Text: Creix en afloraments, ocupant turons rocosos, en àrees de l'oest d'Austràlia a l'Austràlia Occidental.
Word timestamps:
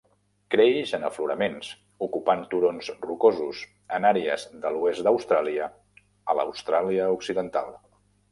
Creix 0.53 0.91
en 0.97 1.03
afloraments, 1.09 1.67
ocupant 2.05 2.41
turons 2.53 2.89
rocosos, 3.03 3.61
en 3.99 4.09
àrees 4.13 4.45
de 4.65 4.71
l'oest 4.77 5.05
d'Austràlia 5.09 5.67
a 6.33 6.37
l'Austràlia 6.39 7.13
Occidental. 7.19 7.73